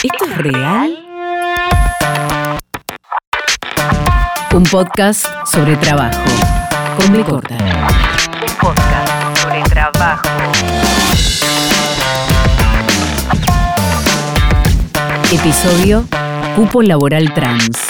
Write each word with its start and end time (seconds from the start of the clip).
¿Esto 0.00 0.26
es 0.26 0.38
real? 0.38 0.96
Un 4.54 4.62
podcast 4.62 5.26
sobre 5.44 5.76
trabajo. 5.78 6.22
Con 6.96 7.12
B 7.12 7.24
corta. 7.24 7.56
Un 7.56 8.54
podcast 8.60 9.38
sobre 9.38 9.62
trabajo. 9.64 10.28
Episodio 15.32 16.04
Cupo 16.54 16.82
Laboral 16.82 17.34
Trans. 17.34 17.88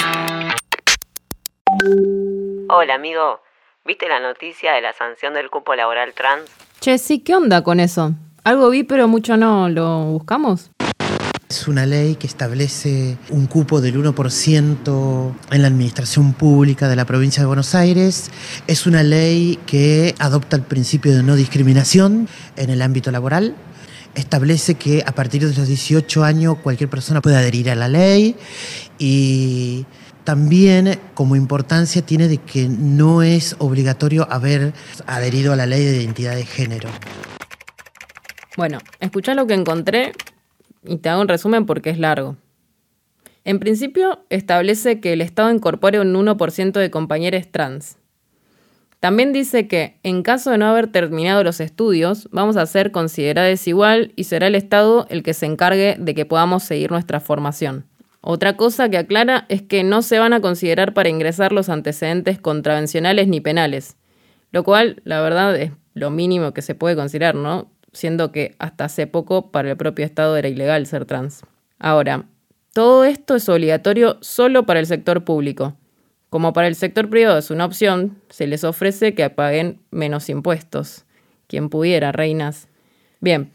Hola 2.70 2.94
amigo, 2.94 3.42
¿viste 3.84 4.08
la 4.08 4.18
noticia 4.20 4.72
de 4.72 4.80
la 4.80 4.94
sanción 4.94 5.34
del 5.34 5.50
cupo 5.50 5.74
laboral 5.74 6.14
trans? 6.14 6.50
Che, 6.80 6.96
sí, 6.96 7.20
¿qué 7.20 7.36
onda 7.36 7.62
con 7.62 7.80
eso? 7.80 8.12
Algo 8.44 8.70
vi, 8.70 8.84
pero 8.84 9.08
mucho 9.08 9.36
no. 9.36 9.68
¿Lo 9.68 10.04
buscamos? 10.04 10.70
Es 11.50 11.66
una 11.66 11.86
ley 11.86 12.16
que 12.16 12.26
establece 12.26 13.16
un 13.30 13.46
cupo 13.46 13.80
del 13.80 13.98
1% 13.98 15.32
en 15.50 15.62
la 15.62 15.68
administración 15.68 16.34
pública 16.34 16.88
de 16.88 16.96
la 16.96 17.06
provincia 17.06 17.42
de 17.42 17.46
Buenos 17.46 17.74
Aires. 17.74 18.30
Es 18.66 18.86
una 18.86 19.02
ley 19.02 19.58
que 19.64 20.14
adopta 20.18 20.56
el 20.56 20.62
principio 20.62 21.16
de 21.16 21.22
no 21.22 21.36
discriminación 21.36 22.28
en 22.56 22.68
el 22.68 22.82
ámbito 22.82 23.10
laboral. 23.10 23.56
Establece 24.14 24.74
que 24.74 25.02
a 25.06 25.12
partir 25.12 25.40
de 25.40 25.54
los 25.54 25.66
18 25.66 26.22
años 26.22 26.58
cualquier 26.62 26.90
persona 26.90 27.22
puede 27.22 27.36
adherir 27.36 27.70
a 27.70 27.74
la 27.74 27.88
ley 27.88 28.36
y 28.98 29.86
también 30.24 31.00
como 31.14 31.34
importancia 31.34 32.02
tiene 32.02 32.28
de 32.28 32.36
que 32.36 32.68
no 32.68 33.22
es 33.22 33.56
obligatorio 33.58 34.30
haber 34.30 34.74
adherido 35.06 35.54
a 35.54 35.56
la 35.56 35.64
ley 35.64 35.82
de 35.82 35.96
identidad 35.96 36.36
de 36.36 36.44
género. 36.44 36.90
Bueno, 38.58 38.80
escuchá 39.00 39.34
lo 39.34 39.46
que 39.46 39.54
encontré 39.54 40.12
y 40.88 40.96
te 40.96 41.08
hago 41.08 41.20
un 41.20 41.28
resumen 41.28 41.66
porque 41.66 41.90
es 41.90 41.98
largo. 41.98 42.36
En 43.44 43.58
principio, 43.58 44.20
establece 44.30 45.00
que 45.00 45.12
el 45.12 45.20
Estado 45.20 45.50
incorpore 45.50 46.00
un 46.00 46.14
1% 46.14 46.72
de 46.72 46.90
compañeros 46.90 47.48
trans. 47.50 47.96
También 49.00 49.32
dice 49.32 49.68
que, 49.68 50.00
en 50.02 50.22
caso 50.22 50.50
de 50.50 50.58
no 50.58 50.66
haber 50.66 50.88
terminado 50.88 51.44
los 51.44 51.60
estudios, 51.60 52.28
vamos 52.32 52.56
a 52.56 52.66
ser 52.66 52.90
considerados 52.90 53.66
igual 53.68 54.12
y 54.16 54.24
será 54.24 54.48
el 54.48 54.56
Estado 54.56 55.06
el 55.08 55.22
que 55.22 55.34
se 55.34 55.46
encargue 55.46 55.96
de 55.98 56.14
que 56.14 56.26
podamos 56.26 56.64
seguir 56.64 56.90
nuestra 56.90 57.20
formación. 57.20 57.86
Otra 58.20 58.56
cosa 58.56 58.88
que 58.88 58.98
aclara 58.98 59.46
es 59.48 59.62
que 59.62 59.84
no 59.84 60.02
se 60.02 60.18
van 60.18 60.32
a 60.32 60.40
considerar 60.40 60.92
para 60.92 61.08
ingresar 61.08 61.52
los 61.52 61.68
antecedentes 61.68 62.40
contravencionales 62.40 63.28
ni 63.28 63.40
penales, 63.40 63.96
lo 64.50 64.64
cual, 64.64 65.00
la 65.04 65.20
verdad, 65.20 65.56
es 65.56 65.70
lo 65.94 66.10
mínimo 66.10 66.52
que 66.52 66.62
se 66.62 66.74
puede 66.74 66.96
considerar, 66.96 67.36
¿no? 67.36 67.70
Siendo 67.92 68.32
que 68.32 68.54
hasta 68.58 68.84
hace 68.84 69.06
poco 69.06 69.50
para 69.50 69.70
el 69.70 69.76
propio 69.76 70.04
Estado 70.04 70.36
era 70.36 70.48
ilegal 70.48 70.86
ser 70.86 71.04
trans. 71.04 71.42
Ahora, 71.78 72.26
todo 72.72 73.04
esto 73.04 73.36
es 73.36 73.48
obligatorio 73.48 74.18
solo 74.20 74.66
para 74.66 74.80
el 74.80 74.86
sector 74.86 75.24
público. 75.24 75.76
Como 76.30 76.52
para 76.52 76.68
el 76.68 76.74
sector 76.74 77.08
privado 77.08 77.38
es 77.38 77.50
una 77.50 77.64
opción, 77.64 78.18
se 78.28 78.46
les 78.46 78.64
ofrece 78.64 79.14
que 79.14 79.30
paguen 79.30 79.80
menos 79.90 80.28
impuestos. 80.28 81.06
Quien 81.46 81.70
pudiera, 81.70 82.12
reinas. 82.12 82.68
Bien. 83.20 83.50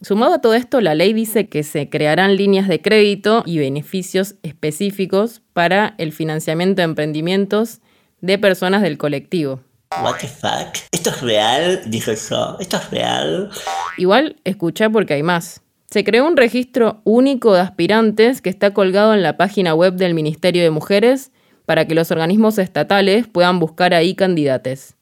Sumado 0.00 0.34
a 0.34 0.40
todo 0.40 0.54
esto, 0.54 0.80
la 0.80 0.94
ley 0.94 1.12
dice 1.12 1.48
que 1.48 1.62
se 1.62 1.88
crearán 1.88 2.36
líneas 2.36 2.68
de 2.68 2.80
crédito 2.80 3.42
y 3.46 3.58
beneficios 3.58 4.34
específicos 4.42 5.42
para 5.52 5.94
el 5.98 6.12
financiamiento 6.12 6.80
de 6.80 6.84
emprendimientos 6.84 7.80
de 8.20 8.38
personas 8.38 8.82
del 8.82 8.98
colectivo. 8.98 9.60
What 10.02 10.16
the 10.20 10.28
fuck? 10.28 10.76
¿Esto 10.90 11.10
es 11.10 11.20
real? 11.20 11.82
Dijo 11.86 12.12
yo. 12.12 12.56
¿Esto 12.58 12.76
es 12.76 12.90
real? 12.90 13.50
Igual 13.96 14.36
escuché 14.44 14.90
porque 14.90 15.14
hay 15.14 15.22
más. 15.22 15.62
Se 15.90 16.02
creó 16.02 16.26
un 16.26 16.36
registro 16.36 17.00
único 17.04 17.54
de 17.54 17.60
aspirantes 17.60 18.42
que 18.42 18.50
está 18.50 18.74
colgado 18.74 19.14
en 19.14 19.22
la 19.22 19.36
página 19.36 19.74
web 19.74 19.94
del 19.94 20.14
Ministerio 20.14 20.62
de 20.62 20.70
Mujeres 20.70 21.30
para 21.66 21.86
que 21.86 21.94
los 21.94 22.10
organismos 22.10 22.58
estatales 22.58 23.28
puedan 23.28 23.60
buscar 23.60 23.94
ahí 23.94 24.14
candidates. 24.14 24.96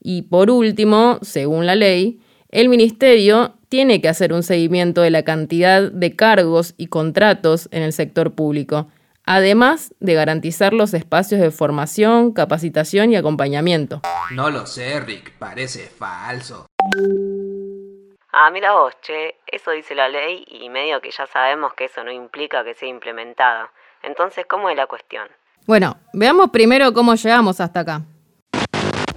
Y 0.00 0.22
por 0.22 0.50
último, 0.50 1.18
según 1.22 1.66
la 1.66 1.74
ley, 1.74 2.20
el 2.50 2.68
Ministerio 2.68 3.56
tiene 3.68 4.00
que 4.00 4.08
hacer 4.08 4.32
un 4.32 4.42
seguimiento 4.42 5.02
de 5.02 5.10
la 5.10 5.22
cantidad 5.22 5.92
de 5.92 6.16
cargos 6.16 6.74
y 6.78 6.86
contratos 6.86 7.68
en 7.72 7.82
el 7.82 7.92
sector 7.92 8.34
público 8.34 8.88
además 9.28 9.94
de 10.00 10.14
garantizar 10.14 10.72
los 10.72 10.94
espacios 10.94 11.42
de 11.42 11.50
formación, 11.50 12.32
capacitación 12.32 13.12
y 13.12 13.16
acompañamiento. 13.16 14.00
No 14.30 14.48
lo 14.48 14.64
sé, 14.64 15.00
Rick, 15.00 15.32
parece 15.38 15.86
falso. 15.86 16.66
Ah, 18.32 18.50
mira 18.50 18.72
vos, 18.72 18.94
che, 19.02 19.36
eso 19.46 19.70
dice 19.72 19.94
la 19.94 20.08
ley 20.08 20.46
y 20.48 20.70
medio 20.70 21.02
que 21.02 21.10
ya 21.10 21.26
sabemos 21.26 21.74
que 21.74 21.84
eso 21.84 22.02
no 22.04 22.10
implica 22.10 22.64
que 22.64 22.72
sea 22.72 22.88
implementada. 22.88 23.70
Entonces, 24.02 24.46
¿cómo 24.48 24.70
es 24.70 24.76
la 24.76 24.86
cuestión? 24.86 25.28
Bueno, 25.66 25.98
veamos 26.14 26.48
primero 26.48 26.94
cómo 26.94 27.14
llegamos 27.14 27.60
hasta 27.60 27.80
acá. 27.80 28.02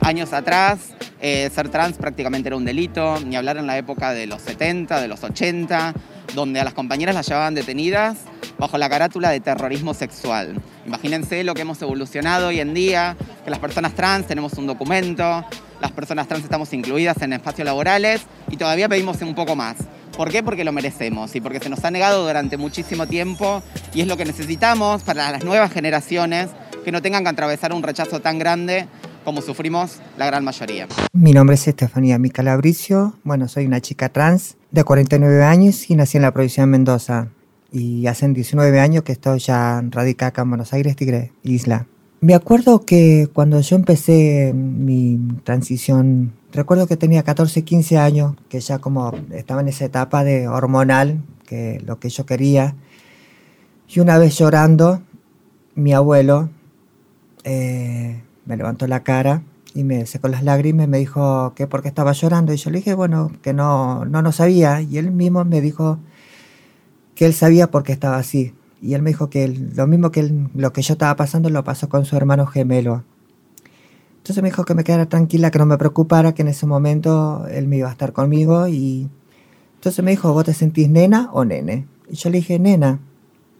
Años 0.02 0.34
atrás, 0.34 0.94
eh, 1.22 1.50
ser 1.52 1.70
trans 1.70 1.98
prácticamente 1.98 2.50
era 2.50 2.58
un 2.58 2.66
delito, 2.66 3.18
ni 3.26 3.38
hablar 3.38 3.56
en 3.56 3.68
la 3.68 3.78
época 3.78 4.12
de 4.12 4.28
los 4.28 4.42
70, 4.42 5.00
de 5.00 5.08
los 5.08 5.24
80, 5.24 5.94
donde 6.34 6.60
a 6.60 6.64
las 6.64 6.74
compañeras 6.74 7.16
las 7.16 7.28
llevaban 7.28 7.56
detenidas 7.56 8.18
bajo 8.58 8.78
la 8.78 8.90
carátula 8.90 9.30
de 9.30 9.40
terrorismo 9.40 9.94
sexual. 9.94 10.62
Imagínense 10.86 11.44
lo 11.44 11.54
que 11.54 11.62
hemos 11.62 11.82
evolucionado 11.82 12.48
hoy 12.48 12.60
en 12.60 12.74
día, 12.74 13.16
que 13.44 13.50
las 13.50 13.60
personas 13.60 13.94
trans 13.94 14.28
tenemos 14.28 14.54
un 14.54 14.68
documento, 14.68 15.46
las 15.82 15.92
personas 15.92 16.28
trans 16.28 16.44
estamos 16.44 16.72
incluidas 16.74 17.22
en 17.22 17.34
espacios 17.34 17.66
laborales 17.66 18.22
y 18.50 18.58
todavía 18.58 18.88
pedimos 18.88 19.22
un 19.22 19.36
poco 19.36 19.56
más. 19.56 19.78
¿Por 20.16 20.30
qué? 20.30 20.44
Porque 20.44 20.64
lo 20.64 20.72
merecemos 20.72 21.36
y 21.36 21.42
porque 21.42 21.60
se 21.60 21.70
nos 21.70 21.84
ha 21.86 21.92
negado 21.92 22.26
durante 22.26 22.58
muchísimo 22.58 23.08
tiempo 23.08 23.64
y 23.94 24.02
es 24.02 24.08
lo 24.08 24.18
que 24.18 24.26
necesitamos 24.26 25.04
para 25.04 25.32
las 25.32 25.44
nuevas 25.44 25.72
generaciones 25.72 26.50
que 26.84 26.92
no 26.92 27.02
tengan 27.02 27.24
que 27.24 27.30
atravesar 27.30 27.74
un 27.74 27.84
rechazo 27.84 28.20
tan 28.20 28.38
grande 28.38 28.88
como 29.24 29.42
sufrimos 29.42 30.00
la 30.18 30.26
gran 30.26 30.44
mayoría. 30.44 30.88
Mi 31.14 31.32
nombre 31.32 31.56
es 31.56 31.68
Estefanía 31.68 32.18
Micalabricio, 32.18 33.16
bueno, 33.24 33.48
soy 33.48 33.66
una 33.66 33.82
chica 33.82 34.10
trans 34.10 34.58
de 34.72 34.84
49 34.84 35.44
años 35.44 35.90
y 35.90 35.96
nací 35.96 36.18
en 36.18 36.24
la 36.24 36.32
provincia 36.32 36.64
de 36.64 36.68
Mendoza 36.68 37.30
y 37.72 38.08
hace 38.08 38.28
19 38.28 38.80
años 38.80 39.04
que 39.04 39.12
estoy 39.12 39.40
ya 39.40 39.82
radicada 39.90 40.44
en 40.44 40.50
Buenos 40.50 40.74
Aires, 40.74 40.96
Tigre, 40.96 41.32
Isla. 41.44 41.88
Me 42.20 42.36
acuerdo 42.36 42.86
que 42.86 43.30
cuando 43.34 43.60
yo 43.62 43.76
empecé 43.76 44.54
mi 44.54 45.20
transición, 45.44 46.34
recuerdo 46.52 46.86
que 46.86 46.98
tenía 46.98 47.24
14, 47.24 47.64
15 47.64 47.98
años, 47.98 48.36
que 48.48 48.60
ya 48.60 48.80
como 48.80 49.12
estaba 49.32 49.62
en 49.62 49.70
esa 49.70 49.86
etapa 49.86 50.24
de 50.24 50.48
hormonal, 50.48 51.24
que 51.46 51.82
lo 51.86 52.00
que 52.00 52.10
yo 52.10 52.26
quería. 52.26 52.76
Y 53.88 54.00
una 54.00 54.18
vez 54.18 54.38
llorando, 54.38 55.02
mi 55.74 55.94
abuelo 55.94 56.50
eh, 57.44 58.22
me 58.46 58.56
levantó 58.56 58.86
la 58.88 59.04
cara 59.04 59.42
y 59.74 59.84
me 59.84 60.06
secó 60.06 60.28
las 60.28 60.44
lágrimas 60.44 60.86
y 60.86 60.90
me 60.90 60.98
dijo 60.98 61.54
que 61.56 61.68
por 61.68 61.82
qué 61.82 61.88
estaba 61.88 62.12
llorando. 62.12 62.54
Y 62.54 62.58
yo 62.58 62.70
le 62.70 62.80
dije, 62.80 62.94
bueno, 62.94 63.32
que 63.42 63.54
no, 63.54 64.06
no 64.06 64.22
lo 64.22 64.32
sabía. 64.32 64.82
Y 64.82 64.98
él 64.98 65.12
mismo 65.12 65.46
me 65.46 65.62
dijo, 65.62 66.00
que 67.16 67.26
él 67.26 67.34
sabía 67.34 67.70
por 67.70 67.84
qué 67.84 67.92
estaba 67.92 68.18
así. 68.18 68.54
Y 68.82 68.96
él 68.96 69.02
me 69.02 69.12
dijo 69.12 69.30
que 69.30 69.48
lo 69.48 69.86
mismo 69.86 70.12
que 70.12 70.24
lo 70.56 70.74
que 70.74 70.82
yo 70.82 70.94
estaba 70.94 71.16
pasando 71.16 71.50
lo 71.50 71.64
pasó 71.64 71.88
con 71.88 72.06
su 72.06 72.16
hermano 72.16 72.48
gemelo. 72.48 73.04
Entonces 74.18 74.42
me 74.42 74.50
dijo 74.50 74.66
que 74.66 74.74
me 74.74 74.84
quedara 74.84 75.08
tranquila, 75.08 75.52
que 75.52 75.60
no 75.60 75.66
me 75.66 75.78
preocupara, 75.78 76.34
que 76.34 76.42
en 76.42 76.48
ese 76.48 76.66
momento 76.66 77.46
él 77.48 77.68
me 77.68 77.78
iba 77.78 77.90
a 77.90 77.92
estar 77.92 78.12
conmigo. 78.14 78.68
Y 78.68 79.08
entonces 79.76 80.04
me 80.04 80.12
dijo, 80.12 80.34
¿vos 80.34 80.46
te 80.46 80.54
sentís 80.54 80.90
nena 80.90 81.30
o 81.32 81.46
nene? 81.46 81.88
Y 82.10 82.16
yo 82.16 82.30
le 82.30 82.40
dije, 82.40 82.58
nena. 82.60 83.00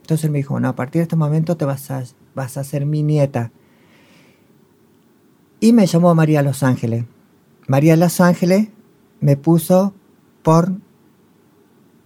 Entonces 0.02 0.26
él 0.26 0.32
me 0.32 0.40
dijo, 0.40 0.56
bueno, 0.56 0.68
a 0.68 0.76
partir 0.76 1.00
de 1.00 1.04
este 1.04 1.16
momento 1.16 1.56
te 1.56 1.66
vas 1.66 1.92
a, 1.92 2.04
vas 2.34 2.58
a 2.58 2.64
ser 2.64 2.86
mi 2.86 3.04
nieta. 3.04 3.52
Y 5.64 5.74
me 5.74 5.86
llamó 5.86 6.16
María 6.16 6.42
Los 6.42 6.64
Ángeles. 6.64 7.06
María 7.68 7.96
Los 7.96 8.20
Ángeles 8.20 8.70
me 9.20 9.38
puso 9.38 9.94
por 10.42 10.74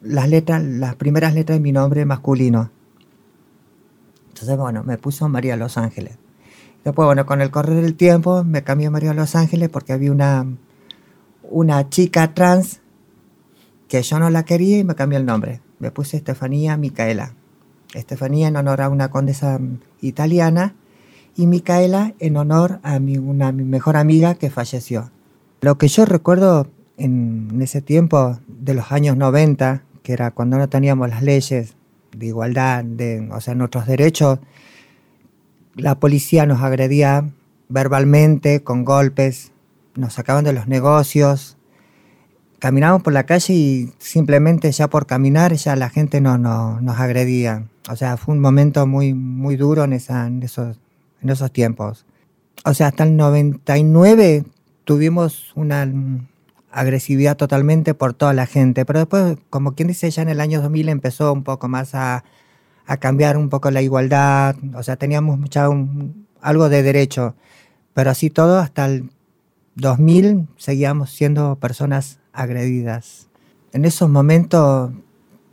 las 0.01 0.27
letras, 0.27 0.61
las 0.61 0.95
primeras 0.95 1.33
letras 1.33 1.57
de 1.57 1.61
mi 1.61 1.71
nombre 1.71 2.03
masculino. 2.03 2.69
Entonces, 4.27 4.57
bueno, 4.57 4.83
me 4.83 4.97
puso 4.97 5.29
María 5.29 5.55
Los 5.55 5.77
Ángeles. 5.77 6.17
Después, 6.83 7.05
bueno, 7.05 7.25
con 7.25 7.39
el 7.39 7.49
correr 7.49 7.81
del 7.81 7.95
tiempo 7.95 8.43
me 8.43 8.65
cambió 8.65 8.91
María 8.91 9.13
Los 9.13 9.35
Ángeles 9.35 9.69
porque 9.69 9.93
había 9.93 10.11
una, 10.11 10.45
una 11.43 11.89
chica 11.89 12.33
trans 12.33 12.81
que 13.87 14.01
yo 14.01 14.19
no 14.19 14.29
la 14.29 14.43
quería 14.43 14.79
y 14.79 14.83
me 14.83 14.95
cambió 14.95 15.17
el 15.17 15.25
nombre. 15.25 15.61
Me 15.79 15.91
puse 15.91 16.17
Estefanía 16.17 16.75
Micaela. 16.75 17.31
Estefanía 17.93 18.49
en 18.49 18.57
honor 18.57 18.81
a 18.81 18.89
una 18.89 19.09
condesa 19.11 19.61
italiana 20.01 20.75
y 21.35 21.47
Micaela 21.47 22.13
en 22.19 22.37
honor 22.37 22.79
a 22.83 22.99
mi, 22.99 23.17
una, 23.17 23.51
mi 23.51 23.63
mejor 23.63 23.97
amiga 23.97 24.35
que 24.35 24.49
falleció. 24.49 25.11
Lo 25.61 25.77
que 25.77 25.87
yo 25.87 26.05
recuerdo 26.05 26.67
en, 26.97 27.59
ese 27.61 27.81
tiempo 27.81 28.39
de 28.47 28.73
los 28.73 28.91
años 28.91 29.17
90, 29.17 29.83
que 30.03 30.13
era 30.13 30.31
cuando 30.31 30.57
no 30.57 30.69
teníamos 30.69 31.09
las 31.09 31.21
leyes 31.21 31.75
de 32.15 32.27
igualdad, 32.27 32.83
de, 32.83 33.27
o 33.31 33.41
sea, 33.41 33.55
nuestros 33.55 33.85
derechos, 33.85 34.39
la 35.75 35.99
policía 35.99 36.45
nos 36.45 36.61
agredía 36.61 37.29
verbalmente, 37.67 38.63
con 38.63 38.85
golpes, 38.85 39.51
nos 39.95 40.13
sacaban 40.13 40.45
de 40.45 40.53
los 40.53 40.67
negocios, 40.67 41.57
caminábamos 42.59 43.03
por 43.03 43.13
la 43.13 43.25
calle 43.25 43.53
y 43.53 43.93
simplemente 43.97 44.71
ya 44.71 44.89
por 44.89 45.05
caminar 45.05 45.53
ya 45.53 45.75
la 45.75 45.89
gente 45.89 46.21
no, 46.21 46.37
no, 46.37 46.79
nos 46.81 46.99
agredía. 46.99 47.67
O 47.89 47.95
sea, 47.95 48.17
fue 48.17 48.33
un 48.33 48.39
momento 48.39 48.87
muy, 48.87 49.13
muy 49.13 49.55
duro 49.55 49.83
en, 49.83 49.93
esa, 49.93 50.27
en, 50.27 50.41
esos, 50.41 50.79
en 51.25 51.31
esos 51.31 51.51
tiempos. 51.51 52.05
O 52.63 52.73
sea, 52.73 52.87
hasta 52.87 53.03
el 53.03 53.17
99 53.17 54.45
tuvimos 54.85 55.51
una 55.55 55.91
agresividad 56.71 57.35
totalmente 57.35 57.95
por 57.95 58.13
toda 58.13 58.33
la 58.33 58.45
gente, 58.45 58.85
pero 58.85 58.99
después, 58.99 59.37
como 59.49 59.73
quien 59.73 59.87
dice, 59.87 60.09
ya 60.11 60.21
en 60.21 60.29
el 60.29 60.39
año 60.39 60.61
2000 60.61 60.89
empezó 60.89 61.33
un 61.33 61.43
poco 61.43 61.67
más 61.67 61.95
a, 61.95 62.23
a 62.85 62.97
cambiar 62.97 63.37
un 63.37 63.49
poco 63.49 63.71
la 63.71 63.81
igualdad, 63.81 64.55
o 64.75 64.83
sea, 64.83 64.97
teníamos 64.97 65.39
ya 65.49 65.67
un, 65.67 66.27
algo 66.41 66.69
de 66.69 66.83
derecho, 66.83 67.33
pero 67.95 68.11
así 68.11 68.29
todo 68.29 68.59
hasta 68.59 68.85
el 68.85 69.09
2000 69.75 70.47
seguíamos 70.57 71.09
siendo 71.09 71.55
personas 71.55 72.19
agredidas. 72.33 73.29
En 73.73 73.85
esos 73.85 74.09
momentos 74.09 74.91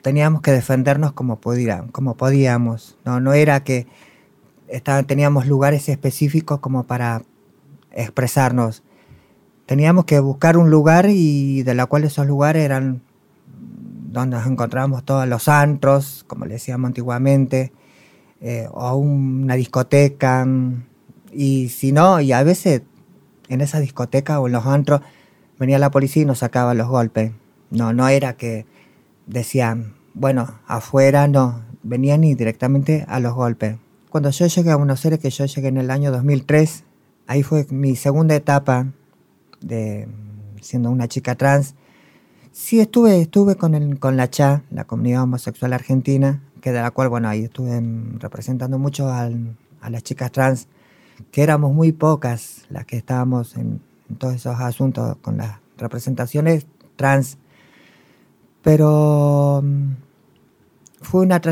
teníamos 0.03 0.43
que 0.43 0.51
defendernos 0.51 1.13
como, 1.13 1.41
como 1.93 2.17
podíamos. 2.17 2.99
No, 3.05 3.21
no 3.21 3.33
era 3.33 3.65
que 3.65 3.87
teníamos 5.07 5.47
lugares 5.47 5.89
específicos 5.89 6.61
como 6.61 6.85
para 6.85 7.23
expresarnos. 7.91 8.83
Teníamos 9.67 10.05
que 10.05 10.19
buscar 10.21 10.57
un 10.57 10.71
lugar 10.71 11.09
y 11.09 11.63
de 11.63 11.75
la 11.75 11.87
cual 11.87 12.05
esos 12.05 12.27
lugares 12.27 12.65
eran 12.65 13.03
donde 14.13 14.37
nos 14.37 14.47
encontrábamos 14.47 15.05
todos 15.05 15.27
los 15.27 15.49
antros, 15.49 16.25
como 16.27 16.45
le 16.45 16.55
decíamos 16.55 16.89
antiguamente, 16.89 17.73
eh, 18.41 18.69
o 18.71 18.95
una 18.97 19.55
discoteca. 19.55 20.47
Y 21.33 21.71
si 21.71 21.93
no, 21.93 22.21
y 22.21 22.33
a 22.33 22.43
veces 22.43 22.83
en 23.49 23.61
esa 23.61 23.81
discoteca 23.81 24.41
o 24.41 24.47
en 24.47 24.53
los 24.53 24.67
antros 24.67 25.01
venía 25.59 25.79
la 25.79 25.91
policía 25.91 26.23
y 26.23 26.27
nos 26.27 26.39
sacaba 26.39 26.75
los 26.75 26.89
golpes. 26.89 27.33
No, 27.71 27.93
no 27.93 28.09
era 28.09 28.35
que 28.35 28.67
decían, 29.27 29.95
bueno, 30.15 30.61
afuera 30.67 31.27
no, 31.29 31.63
venían 31.83 32.25
y 32.25 32.35
directamente 32.35 33.05
a 33.09 33.21
los 33.21 33.35
golpes. 33.35 33.77
Cuando 34.13 34.29
yo 34.29 34.47
llegué 34.47 34.71
a 34.71 34.77
Buenos 34.77 35.03
Aires, 35.07 35.21
que 35.21 35.31
yo 35.31 35.47
llegué 35.47 35.69
en 35.69 35.79
el 35.79 35.91
año 35.91 36.13
2003, 36.13 36.85
ahí 37.29 37.43
fue 37.43 37.67
mi 37.71 37.97
segunda 37.97 38.35
etapa 38.35 38.89
de 39.63 40.07
siendo 40.61 40.91
una 40.91 41.09
chica 41.09 41.35
trans. 41.35 41.75
Sí, 42.51 42.79
estuve, 42.79 43.23
estuve 43.23 43.57
con, 43.57 43.75
el, 43.75 43.99
con 43.99 44.19
la 44.19 44.29
CHA, 44.29 44.65
la 44.71 44.85
comunidad 44.85 45.23
homosexual 45.23 45.73
argentina, 45.73 46.43
que 46.61 46.73
de 46.73 46.83
la 46.83 46.91
cual, 46.91 47.09
bueno, 47.09 47.27
ahí 47.27 47.45
estuve 47.45 47.83
representando 48.19 48.79
mucho 48.79 49.09
a 49.09 49.31
las 49.89 50.03
chicas 50.03 50.31
trans, 50.31 50.69
que 51.31 51.43
éramos 51.43 51.73
muy 51.73 51.93
pocas 51.93 52.67
las 52.69 52.85
que 52.85 52.99
estábamos 52.99 53.57
en, 53.57 53.81
todos 54.19 54.35
esos 54.35 54.61
asuntos 54.61 55.17
con 55.23 55.39
las 55.39 55.59
representaciones 55.79 56.67
trans. 56.97 57.39
Pero 58.61 59.63
mm, 59.65 59.92
fue, 61.13 61.21
una 61.21 61.43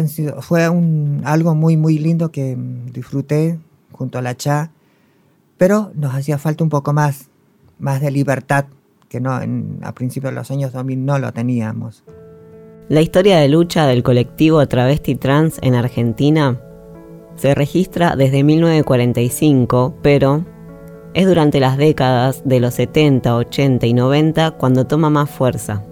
fue 0.41 0.65
algo 0.65 1.55
muy, 1.55 1.77
muy 1.77 1.99
lindo 1.99 2.33
que 2.33 2.57
mm, 2.57 2.93
disfruté 2.95 3.59
junto 3.93 4.17
a 4.17 4.23
la 4.23 4.35
CHA, 4.35 4.71
pero 5.59 5.93
nos 5.95 6.15
hacía 6.15 6.39
falta 6.39 6.65
un 6.65 6.71
poco 6.71 6.95
más, 6.95 7.29
más 7.79 8.01
de 8.01 8.11
libertad, 8.11 8.65
que 9.11 9.21
no, 9.21 9.39
a 9.83 9.93
principios 9.93 10.33
de 10.33 10.37
los 10.37 10.51
años 10.51 10.73
2000 10.73 11.05
no 11.05 11.19
lo 11.19 11.31
teníamos. 11.35 12.05
La 12.89 13.03
historia 13.03 13.37
de 13.37 13.49
lucha 13.49 13.87
del 13.87 14.03
colectivo 14.03 14.67
travesti 14.67 15.15
trans 15.15 15.59
en 15.61 15.75
Argentina 15.75 16.59
se 17.37 17.55
registra 17.55 18.17
desde 18.17 18.43
1945, 18.43 19.95
pero 20.01 20.43
es 21.13 21.27
durante 21.27 21.61
las 21.61 21.77
décadas 21.77 22.41
de 22.47 22.61
los 22.61 22.73
70, 22.73 23.37
80 23.37 23.87
y 23.87 23.93
90 23.93 24.53
cuando 24.53 24.87
toma 24.87 25.11
más 25.11 25.29
fuerza, 25.29 25.85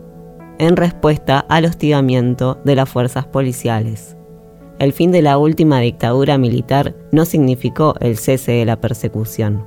en 0.59 0.77
respuesta 0.77 1.41
al 1.49 1.65
hostigamiento 1.65 2.61
de 2.65 2.77
las 2.77 2.89
fuerzas 2.89 3.27
policiales. 3.27 4.17
El 4.79 4.93
fin 4.93 5.11
de 5.11 5.23
la 5.23 5.39
última 5.39 5.81
dictadura 5.81 6.39
militar 6.39 6.95
no 7.11 7.25
significó 7.25 7.95
el 8.01 8.17
cese 8.17 8.53
de 8.53 8.65
la 8.65 8.81
persecución. 8.81 9.65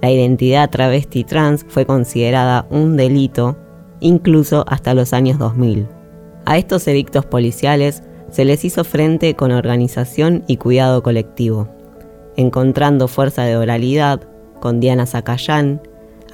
La 0.00 0.10
identidad 0.10 0.70
travesti 0.70 1.24
trans 1.24 1.64
fue 1.68 1.86
considerada 1.86 2.66
un 2.70 2.96
delito 2.96 3.56
incluso 4.00 4.64
hasta 4.68 4.94
los 4.94 5.12
años 5.12 5.38
2000. 5.38 5.88
A 6.44 6.58
estos 6.58 6.86
edictos 6.86 7.26
policiales 7.26 8.02
se 8.30 8.44
les 8.44 8.64
hizo 8.64 8.84
frente 8.84 9.34
con 9.34 9.52
organización 9.52 10.44
y 10.46 10.56
cuidado 10.56 11.02
colectivo, 11.02 11.68
encontrando 12.36 13.08
fuerza 13.08 13.42
de 13.44 13.56
oralidad, 13.56 14.20
con 14.60 14.80
Diana 14.80 15.06
Zacayán, 15.06 15.80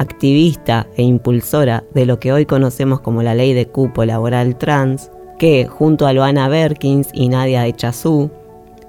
activista 0.03 0.87
e 0.97 1.03
impulsora 1.03 1.85
de 1.95 2.05
lo 2.05 2.21
que 2.21 2.33
hoy 2.33 2.45
conocemos 2.45 3.01
como 3.01 3.23
la 3.23 3.35
ley 3.35 3.55
de 3.55 3.67
cupo 3.67 4.05
laboral 4.05 4.59
trans, 4.59 5.11
que, 5.39 5.67
junto 5.67 6.07
a 6.07 6.13
Loana 6.13 6.49
Berkins 6.49 7.09
y 7.15 7.29
Nadia 7.29 7.67
Echazú, 7.67 8.31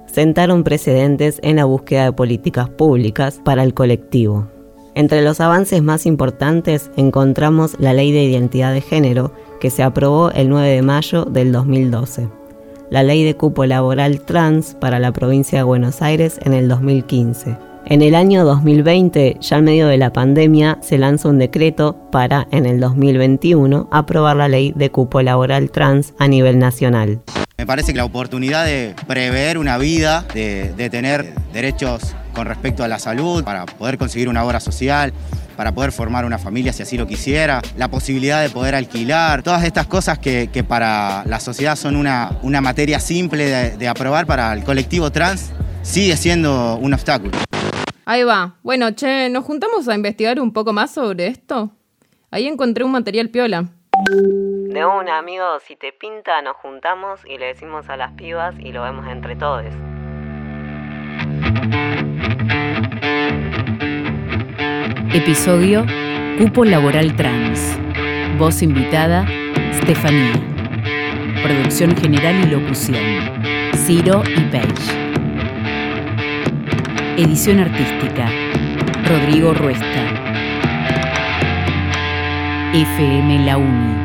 sentaron 0.06 0.62
precedentes 0.62 1.40
en 1.42 1.56
la 1.56 1.64
búsqueda 1.64 2.04
de 2.04 2.12
políticas 2.12 2.68
públicas 2.68 3.40
para 3.44 3.62
el 3.62 3.74
colectivo. 3.74 4.46
Entre 4.94 5.22
los 5.22 5.40
avances 5.40 5.82
más 5.82 6.06
importantes 6.06 6.90
encontramos 6.96 7.74
la 7.80 7.92
Ley 7.92 8.12
de 8.12 8.22
Identidad 8.22 8.72
de 8.72 8.80
Género, 8.80 9.32
que 9.60 9.70
se 9.70 9.82
aprobó 9.82 10.30
el 10.30 10.48
9 10.48 10.68
de 10.68 10.82
mayo 10.82 11.24
del 11.24 11.50
2012, 11.50 12.28
la 12.90 13.02
Ley 13.02 13.24
de 13.24 13.34
Cupo 13.34 13.66
Laboral 13.66 14.20
Trans 14.20 14.76
para 14.80 15.00
la 15.00 15.12
provincia 15.12 15.58
de 15.58 15.64
Buenos 15.64 16.00
Aires 16.00 16.38
en 16.44 16.52
el 16.52 16.68
2015, 16.68 17.56
en 17.86 18.02
el 18.02 18.14
año 18.14 18.44
2020, 18.44 19.38
ya 19.40 19.58
en 19.58 19.64
medio 19.64 19.86
de 19.86 19.98
la 19.98 20.12
pandemia, 20.12 20.78
se 20.80 20.98
lanza 20.98 21.28
un 21.28 21.38
decreto 21.38 22.08
para, 22.10 22.46
en 22.50 22.66
el 22.66 22.80
2021, 22.80 23.88
aprobar 23.92 24.36
la 24.36 24.48
ley 24.48 24.72
de 24.74 24.90
cupo 24.90 25.20
laboral 25.22 25.70
trans 25.70 26.14
a 26.18 26.26
nivel 26.26 26.58
nacional. 26.58 27.20
Me 27.58 27.66
parece 27.66 27.92
que 27.92 27.98
la 27.98 28.04
oportunidad 28.04 28.64
de 28.64 28.94
prever 29.06 29.58
una 29.58 29.78
vida, 29.78 30.24
de, 30.34 30.88
tener 30.90 31.34
derechos 31.52 32.14
con 32.34 32.46
respecto 32.46 32.82
a 32.82 32.88
la 32.88 32.98
salud, 32.98 33.44
para 33.44 33.66
poder 33.66 33.98
conseguir 33.98 34.28
una 34.28 34.44
obra 34.44 34.60
social, 34.60 35.12
para 35.56 35.72
poder 35.72 35.92
formar 35.92 36.24
una 36.24 36.38
familia 36.38 36.72
si 36.72 36.82
así 36.82 36.98
lo 36.98 37.06
quisiera, 37.06 37.62
la 37.76 37.88
posibilidad 37.88 38.42
de 38.42 38.50
poder 38.50 38.74
alquilar, 38.74 39.42
todas 39.42 39.62
estas 39.62 39.86
cosas 39.86 40.18
que, 40.18 40.64
para 40.66 41.22
la 41.26 41.38
sociedad 41.38 41.76
son 41.76 41.96
una, 41.96 42.32
una 42.42 42.60
materia 42.60 42.98
simple 42.98 43.76
de 43.76 43.88
aprobar 43.88 44.26
para 44.26 44.52
el 44.52 44.64
colectivo 44.64 45.12
trans, 45.12 45.52
sigue 45.82 46.16
siendo 46.16 46.76
un 46.76 46.92
obstáculo. 46.92 47.38
Ahí 48.06 48.22
va. 48.22 48.56
Bueno, 48.62 48.90
che, 48.94 49.30
¿nos 49.30 49.44
juntamos 49.44 49.88
a 49.88 49.94
investigar 49.94 50.38
un 50.40 50.52
poco 50.52 50.72
más 50.72 50.92
sobre 50.92 51.26
esto? 51.26 51.70
Ahí 52.30 52.46
encontré 52.46 52.84
un 52.84 52.92
material 52.92 53.30
piola. 53.30 53.64
De 54.08 54.84
una, 54.84 55.18
amigo, 55.18 55.44
si 55.60 55.76
te 55.76 55.92
pinta, 55.92 56.42
nos 56.42 56.56
juntamos 56.56 57.20
y 57.26 57.38
le 57.38 57.46
decimos 57.46 57.88
a 57.88 57.96
las 57.96 58.12
pibas 58.12 58.54
y 58.58 58.72
lo 58.72 58.82
vemos 58.82 59.06
entre 59.06 59.36
todos. 59.36 59.64
Episodio 65.14 65.86
Cupo 66.38 66.64
Laboral 66.64 67.14
Trans. 67.14 67.78
Voz 68.36 68.62
invitada, 68.62 69.24
Stefanía. 69.72 70.32
Producción 71.42 71.96
general 71.96 72.34
y 72.42 72.50
locución, 72.50 73.72
Ciro 73.76 74.22
y 74.26 74.40
Paige. 74.50 75.03
Edición 77.16 77.60
artística. 77.60 78.28
Rodrigo 79.08 79.54
Ruesta. 79.54 79.86
FM 82.72 83.44
La 83.44 83.56
Uni. 83.56 84.03